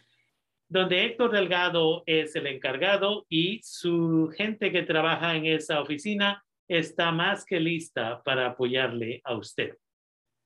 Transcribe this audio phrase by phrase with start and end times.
[0.69, 7.11] donde Héctor Delgado es el encargado y su gente que trabaja en esa oficina está
[7.11, 9.75] más que lista para apoyarle a usted.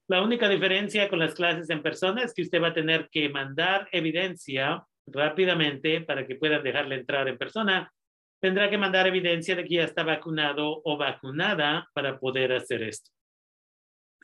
[0.10, 3.30] La única diferencia con las clases en persona es que usted va a tener que
[3.30, 7.94] mandar evidencia rápidamente para que puedan dejarle entrar en persona
[8.40, 13.12] tendrá que mandar evidencia de que ya está vacunado o vacunada para poder hacer esto.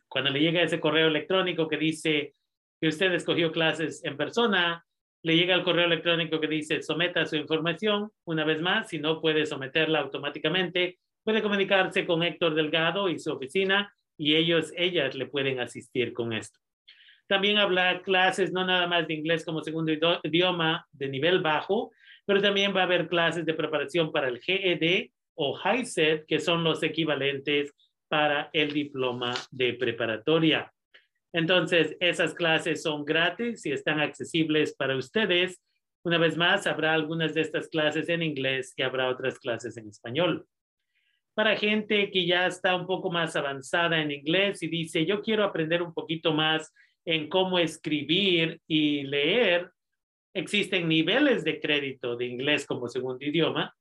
[0.08, 2.34] Cuando le llega ese correo electrónico que dice
[2.80, 4.86] que usted escogió clases en persona,
[5.24, 8.12] le llega el correo electrónico que dice someta su información.
[8.26, 13.32] Una vez más, si no puede someterla automáticamente, puede comunicarse con Héctor Delgado y su
[13.34, 16.60] oficina y ellos, ellas le pueden asistir con esto.
[17.28, 19.92] También habla clases no nada más de inglés como segundo
[20.24, 21.92] idioma de nivel bajo,
[22.26, 26.64] pero también va a haber clases de preparación para el GED o HiSET, que son
[26.64, 27.74] los equivalentes
[28.08, 30.72] para el diploma de preparatoria.
[31.34, 35.62] Entonces, esas clases son gratis y están accesibles para ustedes.
[36.04, 39.90] Una vez más, habrá algunas de estas clases en inglés y habrá otras clases en
[39.90, 40.48] español.
[41.34, 45.44] Para gente que ya está un poco más avanzada en inglés y dice, yo quiero
[45.44, 49.70] aprender un poquito más en cómo escribir y leer,
[50.36, 53.74] existen niveles de crédito de inglés como segundo idioma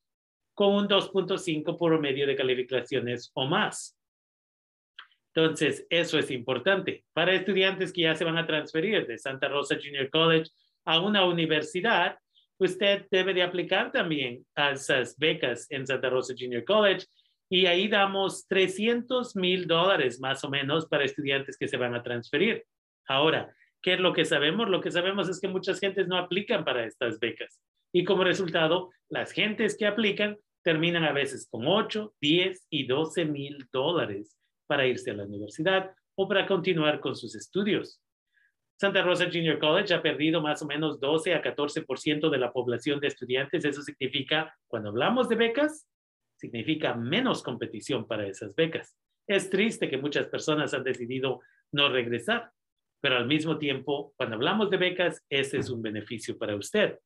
[0.52, 3.96] con un 2.5 por medio de calificaciones o más.
[5.32, 7.04] Entonces, eso es importante.
[7.12, 10.50] Para estudiantes que ya se van a transferir de Santa Rosa Junior College
[10.84, 12.18] a una universidad,
[12.58, 17.06] usted debe de aplicar también a esas becas en Santa Rosa Junior College
[17.50, 22.02] y ahí damos 300 mil dólares más o menos para estudiantes que se van a
[22.02, 22.64] transferir.
[23.08, 24.68] Ahora, ¿qué es lo que sabemos?
[24.68, 27.60] Lo que sabemos es que muchas gentes no aplican para estas becas
[27.92, 33.24] y como resultado, las gentes que aplican terminan a veces con 8, 10 y 12
[33.24, 34.36] mil dólares
[34.66, 38.00] para irse a la universidad o para continuar con sus estudios.
[38.78, 43.00] Santa Rosa Junior College ha perdido más o menos 12 a 14% de la población
[43.00, 43.64] de estudiantes.
[43.64, 45.86] Eso significa, cuando hablamos de becas,
[46.40, 48.96] significa menos competición para esas becas.
[49.26, 51.40] Es triste que muchas personas han decidido
[51.72, 52.50] no regresar,
[53.00, 56.98] pero al mismo tiempo, cuando hablamos de becas, ese es un beneficio para usted.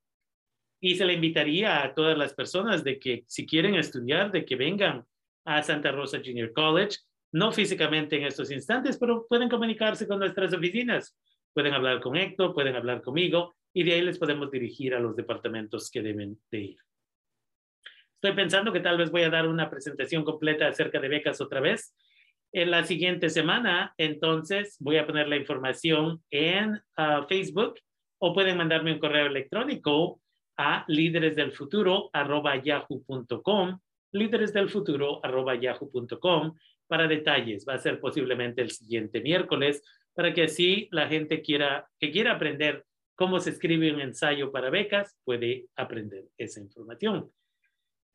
[0.80, 4.56] Y se le invitaría a todas las personas de que si quieren estudiar, de que
[4.56, 5.04] vengan
[5.44, 6.98] a Santa Rosa Junior College,
[7.32, 11.16] no físicamente en estos instantes, pero pueden comunicarse con nuestras oficinas.
[11.52, 15.16] Pueden hablar con Héctor, pueden hablar conmigo y de ahí les podemos dirigir a los
[15.16, 16.78] departamentos que deben de ir.
[18.24, 21.60] Estoy pensando que tal vez voy a dar una presentación completa acerca de becas otra
[21.60, 21.94] vez
[22.52, 23.92] en la siguiente semana.
[23.98, 27.74] Entonces voy a poner la información en ah, Facebook
[28.16, 30.22] o pueden mandarme un correo electrónico
[30.56, 33.78] a líderesdelfuturo.yahoo.com
[34.12, 36.54] líderesdelfuturo.yahoo.com
[36.86, 37.66] para detalles.
[37.68, 39.82] Va a ser posiblemente el siguiente miércoles
[40.14, 42.86] para que así la gente quiera, que quiera aprender
[43.16, 47.30] cómo se escribe un ensayo para becas puede aprender esa información.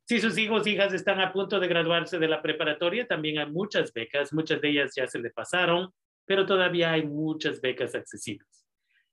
[0.10, 3.94] Si sus hijos hijas están a punto de graduarse de la preparatoria, también hay muchas
[3.94, 5.94] becas, muchas de ellas ya se le pasaron,
[6.26, 8.66] pero todavía hay muchas becas accesibles.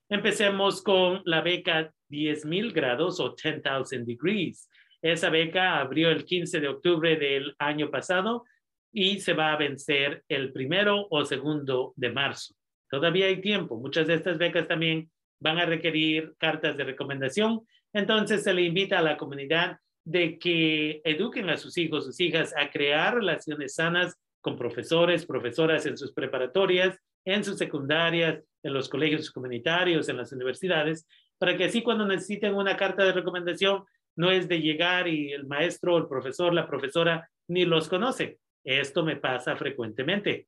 [0.08, 4.70] Empecemos con la beca 10,000 grados o 10,000 degrees.
[5.02, 8.44] Esa beca abrió el 15 de octubre del año pasado
[8.90, 12.54] y se va a vencer el primero o segundo de marzo.
[12.88, 13.78] Todavía hay tiempo.
[13.78, 15.10] Muchas de estas becas también
[15.40, 17.66] van a requerir cartas de recomendación.
[17.92, 19.76] Entonces se le invita a la comunidad
[20.06, 25.84] de que eduquen a sus hijos, sus hijas a crear relaciones sanas con profesores, profesoras
[25.84, 31.08] en sus preparatorias, en sus secundarias, en los colegios comunitarios, en las universidades,
[31.38, 35.44] para que así cuando necesiten una carta de recomendación, no es de llegar y el
[35.44, 38.38] maestro, el profesor, la profesora ni los conoce.
[38.62, 40.46] Esto me pasa frecuentemente.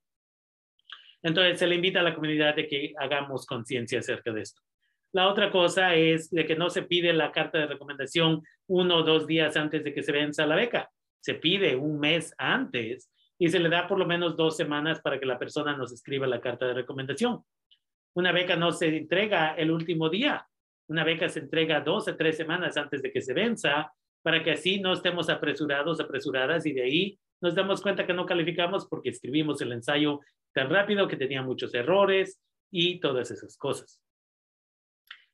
[1.20, 4.62] Entonces se le invita a la comunidad de que hagamos conciencia acerca de esto.
[5.12, 9.02] La otra cosa es de que no se pide la carta de recomendación uno o
[9.02, 10.90] dos días antes de que se venza la beca.
[11.20, 15.18] Se pide un mes antes y se le da por lo menos dos semanas para
[15.18, 17.42] que la persona nos escriba la carta de recomendación.
[18.14, 20.46] Una beca no se entrega el último día.
[20.88, 24.50] Una beca se entrega dos o tres semanas antes de que se venza para que
[24.50, 29.10] así no estemos apresurados, apresuradas y de ahí nos damos cuenta que no calificamos porque
[29.10, 30.20] escribimos el ensayo
[30.52, 32.40] tan rápido que tenía muchos errores
[32.70, 34.02] y todas esas cosas.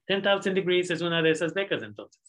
[0.06, 2.22] 10,000 Degrees es una de esas becas entonces.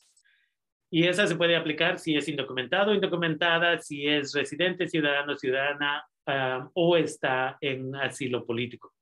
[0.89, 6.69] Y esa se puede aplicar si es indocumentado, indocumentada, si es residente, ciudadano, ciudadana um,
[6.73, 8.93] o está en asilo político.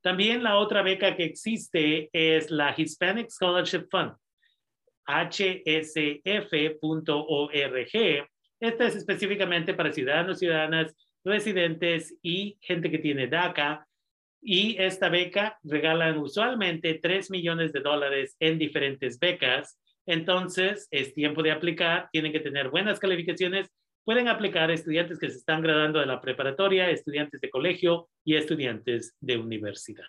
[0.00, 4.12] También la otra beca que existe es la Hispanic Scholarship Fund,
[5.06, 6.28] hsf.org.
[8.60, 13.87] Esta es específicamente para ciudadanos, ciudadanas, residentes y gente que tiene DACA
[14.50, 19.78] y esta beca regalan usualmente 3 millones de dólares en diferentes becas.
[20.06, 23.70] Entonces, es tiempo de aplicar, tienen que tener buenas calificaciones.
[24.04, 29.14] Pueden aplicar estudiantes que se están graduando de la preparatoria, estudiantes de colegio y estudiantes
[29.20, 30.06] de universidad.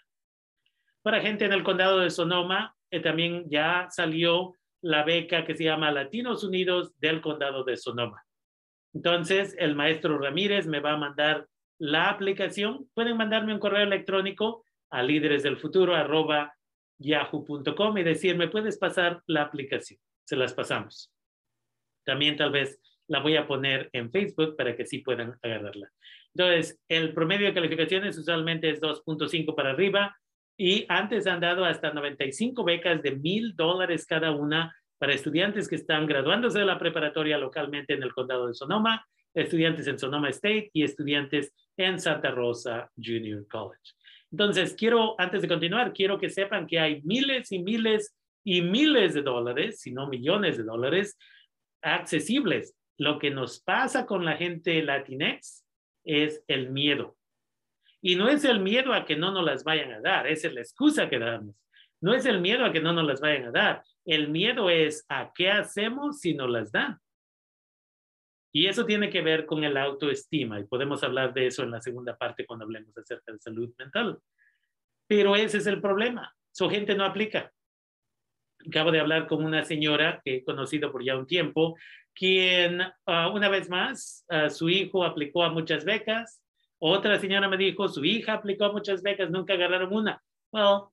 [1.01, 5.65] Para gente en el condado de Sonoma, eh, también ya salió la beca que se
[5.65, 8.23] llama Latinos Unidos del condado de Sonoma.
[8.93, 11.45] Entonces, el maestro Ramírez me va a mandar
[11.79, 19.99] la aplicación, pueden mandarme un correo electrónico a líderesdelfuturo.yahoo.com y decirme, puedes pasar la aplicación.
[20.25, 21.13] Se las pasamos.
[22.05, 25.89] También tal vez la voy a poner en Facebook para que sí puedan agarrarla.
[26.35, 30.15] Entonces, el promedio de calificaciones usualmente es 2.5 para arriba
[30.57, 35.75] y antes han dado hasta 95 becas de mil dólares cada una para estudiantes que
[35.75, 40.69] están graduándose de la preparatoria localmente en el condado de Sonoma estudiantes en Sonoma State
[40.73, 43.93] y estudiantes en Santa Rosa Junior College.
[44.31, 49.13] Entonces, quiero, antes de continuar, quiero que sepan que hay miles y miles y miles
[49.13, 51.17] de dólares, si no millones de dólares,
[51.81, 52.75] accesibles.
[52.97, 55.65] Lo que nos pasa con la gente latinex
[56.03, 57.15] es el miedo.
[58.01, 60.61] Y no es el miedo a que no nos las vayan a dar, es la
[60.61, 61.55] excusa que damos.
[62.01, 63.83] No es el miedo a que no nos las vayan a dar.
[64.05, 66.97] El miedo es a qué hacemos si nos las dan.
[68.51, 71.81] Y eso tiene que ver con el autoestima y podemos hablar de eso en la
[71.81, 74.17] segunda parte cuando hablemos acerca de salud mental.
[75.07, 76.35] Pero ese es el problema.
[76.51, 77.51] Su gente no aplica.
[78.67, 81.77] Acabo de hablar con una señora que he conocido por ya un tiempo,
[82.13, 86.41] quien ah, una vez más, ah, su hijo aplicó a muchas becas.
[86.79, 90.21] Otra señora me dijo, su hija aplicó a muchas becas, nunca agarraron una.
[90.51, 90.91] Bueno,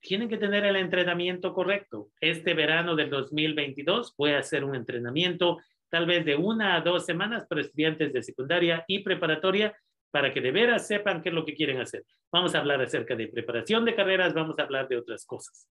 [0.00, 2.10] tienen que tener el entrenamiento correcto.
[2.20, 5.58] Este verano del 2022 voy a hacer un entrenamiento
[5.96, 9.74] tal vez de una a dos semanas para estudiantes de secundaria y preparatoria
[10.10, 12.04] para que de veras sepan qué es lo que quieren hacer.
[12.30, 15.66] Vamos a hablar acerca de preparación de carreras, vamos a hablar de otras cosas.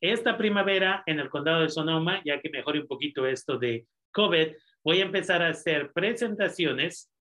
[0.00, 4.48] Esta primavera en el condado de Sonoma, ya que mejore un poquito esto de COVID,
[4.82, 7.12] voy a empezar a hacer presentaciones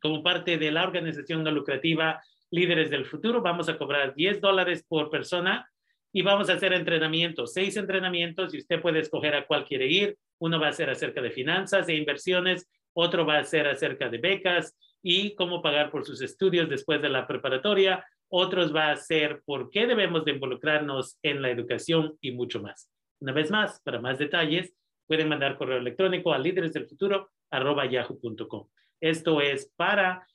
[0.00, 2.22] como parte de la organización no lucrativa
[2.52, 3.42] Líderes del Futuro.
[3.42, 5.68] Vamos a cobrar 10 dólares por persona
[6.12, 10.16] y vamos a hacer entrenamientos, seis entrenamientos y usted puede escoger a cuál quiere ir.
[10.38, 14.18] Uno va a ser acerca de finanzas e inversiones, otro va a ser acerca de
[14.18, 18.04] becas y cómo pagar por sus estudios después de la preparatoria.
[18.28, 22.90] Otros va a ser por qué debemos de involucrarnos en la educación y mucho más.
[23.20, 24.74] Una vez más, para más detalles,
[25.06, 28.68] pueden mandar correo electrónico a líderesdelfuturo.yahoo.com.
[29.00, 30.26] Esto es para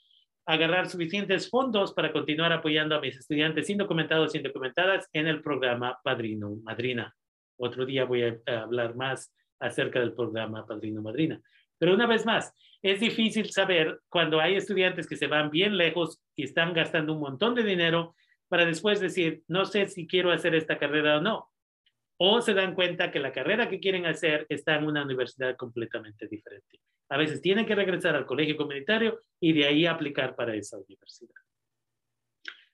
[0.48, 6.00] agarrar suficientes fondos para continuar apoyando a mis estudiantes indocumentados y indocumentadas en el programa
[6.02, 7.14] Padrino Madrina.
[7.58, 11.42] Otro día voy a hablar más acerca del programa Padrino Madrina.
[11.78, 16.24] Pero una vez más, es difícil saber cuando hay estudiantes que se van bien lejos
[16.38, 18.16] y están gastando un montón de dinero
[18.48, 21.50] para después decir, no sé si quiero hacer esta carrera o no.
[22.18, 26.26] O se dan cuenta que la carrera que quieren hacer está en una universidad completamente
[26.28, 26.80] diferente.
[27.10, 31.36] A veces tienen que regresar al colegio comunitario y de ahí aplicar para esa universidad.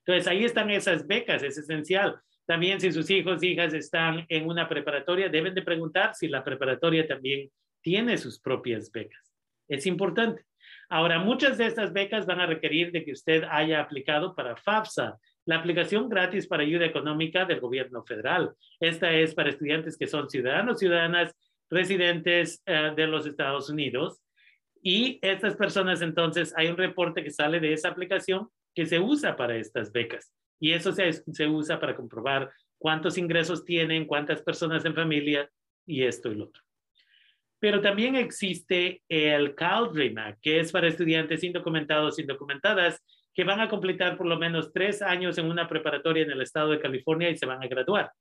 [0.06, 2.20] Entonces, ahí están esas becas, es esencial.
[2.46, 7.08] También si sus hijos, hijas están en una preparatoria, deben de preguntar si la preparatoria
[7.08, 7.50] también
[7.82, 9.34] tiene sus propias becas.
[9.68, 10.44] Es importante.
[10.90, 15.18] Ahora, muchas de estas becas van a requerir de que usted haya aplicado para FAFSA,
[15.46, 18.54] la aplicación gratis para ayuda económica del gobierno federal.
[18.80, 21.34] Esta es para estudiantes que son ciudadanos, ciudadanas,
[21.70, 24.23] residentes eh, de los Estados Unidos
[24.84, 29.38] y estas personas entonces, hay un reporte que sale de esa aplicación que se usa
[29.38, 30.34] para estas becas.
[30.60, 35.50] Y eso se, se usa para comprobar cuántos ingresos tienen, cuántas personas en familia
[35.86, 36.62] y esto y lo otro.
[37.60, 43.02] Pero también existe el CalDREAM, que es para estudiantes indocumentados, indocumentadas,
[43.34, 46.72] que van a completar por lo menos tres años en una preparatoria en el estado
[46.72, 48.12] de California y se van a graduar.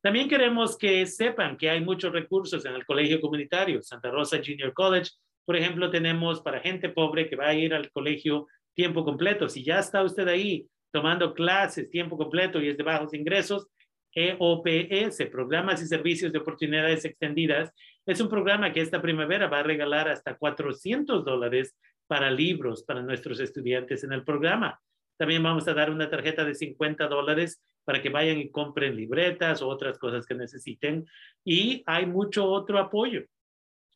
[0.00, 3.82] También queremos que sepan que hay muchos recursos en el colegio comunitario.
[3.82, 5.10] Santa Rosa Junior College,
[5.44, 9.48] por ejemplo, tenemos para gente pobre que va a ir al colegio tiempo completo.
[9.48, 13.66] Si ya está usted ahí tomando clases tiempo completo y es de bajos ingresos,
[14.14, 17.72] EOPS, Programas y Servicios de Oportunidades Extendidas,
[18.04, 21.76] es un programa que esta primavera va a regalar hasta 400 dólares
[22.06, 24.80] para libros para nuestros estudiantes en el programa.
[25.16, 29.62] También vamos a dar una tarjeta de 50 dólares para que vayan y compren libretas
[29.62, 31.06] o otras cosas que necesiten.
[31.44, 33.24] Y hay mucho otro apoyo.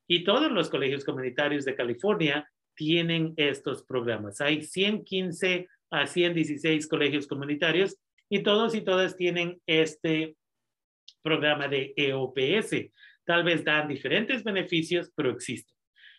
[0.06, 4.40] Y todos los colegios comunitarios de California tienen estos programas.
[4.40, 7.96] Hay 115 a 116 colegios comunitarios
[8.28, 10.36] y todos y todas tienen este
[11.22, 12.90] programa de EOPS.
[13.24, 15.74] Tal vez dan diferentes beneficios, pero existen.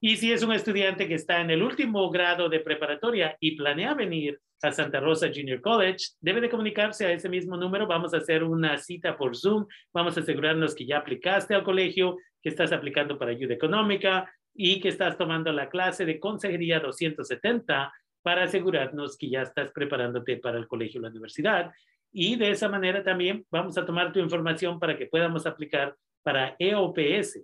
[0.00, 3.94] Y si es un estudiante que está en el último grado de preparatoria y planea
[3.94, 7.86] venir a Santa Rosa Junior College, debe de comunicarse a ese mismo número.
[7.86, 9.66] Vamos a hacer una cita por Zoom.
[9.92, 14.80] Vamos a asegurarnos que ya aplicaste al colegio, que estás aplicando para ayuda económica y
[14.80, 20.58] que estás tomando la clase de consejería 270 para asegurarnos que ya estás preparándote para
[20.58, 21.72] el colegio o la universidad.
[22.12, 26.56] Y de esa manera también vamos a tomar tu información para que podamos aplicar para
[26.58, 27.40] EOPS,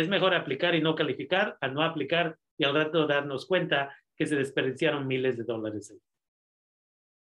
[0.00, 4.26] es mejor aplicar y no calificar a no aplicar y al rato darnos cuenta que
[4.26, 5.94] se desperdiciaron miles de dólares.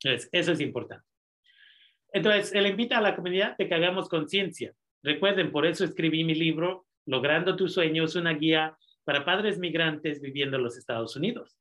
[0.03, 1.07] Entonces, eso es importante.
[2.13, 4.75] Entonces, él invita a la comunidad de que hagamos conciencia.
[5.03, 10.59] Recuerden, por eso escribí mi libro, Logrando tus sueños, una guía para padres migrantes viviendo
[10.59, 11.57] en los Estados Unidos.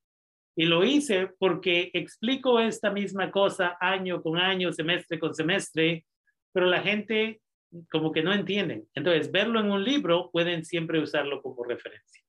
[0.58, 6.06] Y lo hice porque explico esta misma cosa año con año, semestre con semestre,
[6.52, 7.40] pero la gente
[7.92, 8.88] como que no entienden.
[8.94, 12.24] Entonces, verlo en un libro, pueden siempre usarlo como referencia.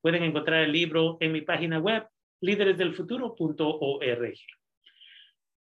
[0.00, 2.06] Pueden encontrar el libro en mi página web,
[2.40, 4.34] líderesdelfuturo.org.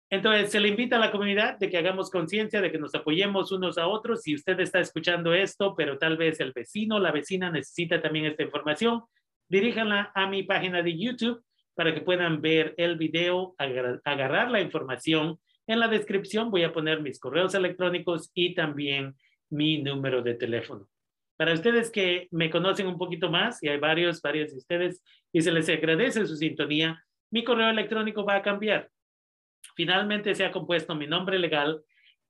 [0.10, 3.52] Entonces, se le invita a la comunidad de que hagamos conciencia, de que nos apoyemos
[3.52, 4.22] unos a otros.
[4.22, 8.44] Si usted está escuchando esto, pero tal vez el vecino, la vecina necesita también esta
[8.44, 9.02] información,
[9.50, 15.40] diríjanla a mi página de YouTube para que puedan ver el video, agarrar la información
[15.68, 19.16] en la descripción voy a poner mis correos electrónicos y también
[19.50, 20.88] mi número de teléfono.
[21.38, 25.42] Para ustedes que me conocen un poquito más, y hay varios, varios de ustedes, y
[25.42, 28.90] se les agradece su sintonía, mi correo electrónico va a cambiar.
[29.76, 31.82] Finalmente se ha compuesto mi nombre legal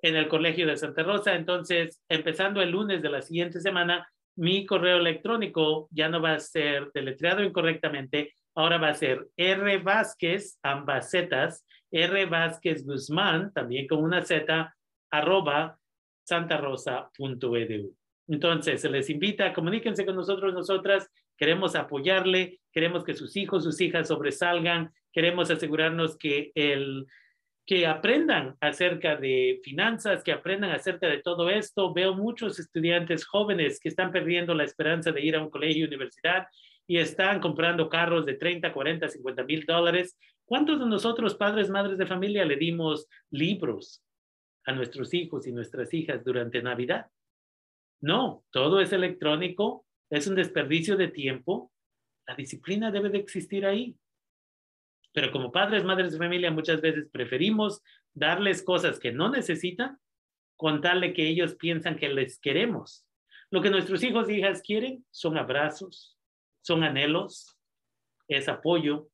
[0.01, 4.65] en el Colegio de Santa Rosa, entonces, empezando el lunes de la siguiente semana, mi
[4.65, 10.59] correo electrónico ya no va a ser deletreado incorrectamente, ahora va a ser R Vázquez,
[10.63, 14.75] ambas zetas, R Vázquez Guzmán, también con una Z,
[15.11, 15.77] arroba
[16.23, 17.95] santarosa.edu.
[18.27, 23.79] Entonces, se les invita, comuníquense con nosotros, nosotras, queremos apoyarle, queremos que sus hijos, sus
[23.81, 27.05] hijas sobresalgan, queremos asegurarnos que el
[27.65, 31.93] que aprendan acerca de finanzas, que aprendan acerca de todo esto.
[31.93, 36.47] Veo muchos estudiantes jóvenes que están perdiendo la esperanza de ir a un colegio, universidad
[36.87, 40.17] y están comprando carros de 30, 40, 50 mil dólares.
[40.45, 44.03] ¿Cuántos de nosotros, padres, madres de familia, le dimos libros
[44.65, 47.07] a nuestros hijos y nuestras hijas durante Navidad?
[48.01, 51.71] No, todo es electrónico, es un desperdicio de tiempo.
[52.27, 53.95] La disciplina debe de existir ahí.
[55.13, 57.81] Pero como padres, madres de familia, muchas veces preferimos
[58.13, 59.99] darles cosas que no necesitan,
[60.57, 63.05] contarle que ellos piensan que les queremos.
[63.51, 66.17] Lo que nuestros hijos e hijas quieren son abrazos,
[66.63, 67.55] son anhelos,
[68.27, 69.09] es apoyo.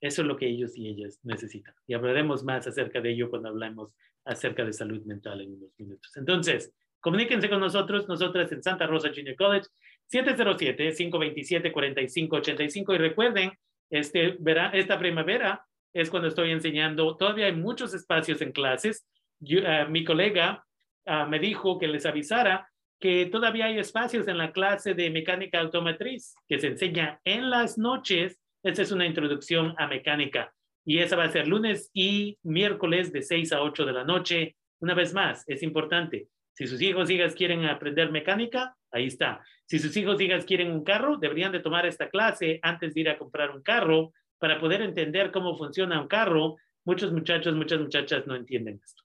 [0.00, 1.74] Eso es lo que ellos y ellas necesitan.
[1.86, 6.16] Y hablaremos más acerca de ello cuando hablemos acerca de salud mental en unos minutos.
[6.16, 9.68] Entonces, Comuníquense con nosotros, nosotras en Santa Rosa Junior College,
[10.12, 12.94] 707-527-4585.
[12.94, 13.52] Y recuerden,
[13.88, 19.06] este, verá, esta primavera es cuando estoy enseñando, todavía hay muchos espacios en clases.
[19.48, 20.66] Eh, mi colega
[21.06, 22.68] uh, me dijo que les avisara
[23.00, 27.78] que todavía hay espacios en la clase de mecánica automotriz que se enseña en las
[27.78, 28.40] noches.
[28.62, 30.52] Esta es una introducción a mecánica
[30.84, 34.56] y esa va a ser lunes y miércoles de 6 a 8 de la noche.
[34.80, 39.44] Una vez más, es importante, si sus hijos hijas quieren aprender mecánica, ahí está.
[39.66, 43.10] Si sus hijos hijas quieren un carro, deberían de tomar esta clase antes de ir
[43.10, 46.56] a comprar un carro para poder entender cómo funciona un carro.
[46.84, 49.04] Muchos muchachos, muchas muchachas no entienden esto.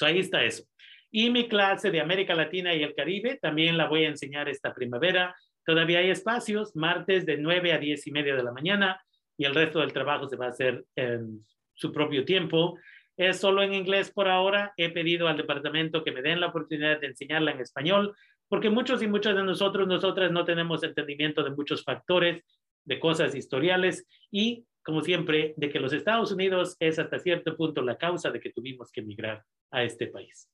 [0.00, 0.64] Ahí está eso.
[1.10, 4.74] Y mi clase de América Latina y el Caribe también la voy a enseñar esta
[4.74, 5.34] primavera.
[5.64, 9.00] Todavía hay espacios, martes de 9 a 10 y media de la mañana
[9.36, 11.44] y el resto del trabajo se va a hacer en
[11.74, 12.78] su propio tiempo.
[13.16, 14.72] Es solo en inglés por ahora.
[14.76, 18.14] He pedido al departamento que me den la oportunidad de enseñarla en español,
[18.48, 22.44] porque muchos y muchas de nosotros, nosotras no tenemos entendimiento de muchos factores,
[22.84, 27.82] de cosas historiales y, como siempre, de que los Estados Unidos es hasta cierto punto
[27.82, 30.48] la causa de que tuvimos que emigrar a este país.